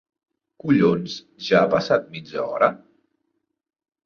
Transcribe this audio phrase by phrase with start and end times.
[0.63, 1.17] Collons,
[1.49, 2.71] ja ha passat mitja hora?